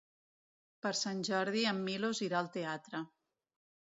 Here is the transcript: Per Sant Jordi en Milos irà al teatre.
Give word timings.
Per 0.85 0.93
Sant 0.99 1.19
Jordi 1.27 1.65
en 1.71 1.83
Milos 1.89 2.21
irà 2.29 2.39
al 2.39 2.51
teatre. 2.57 3.05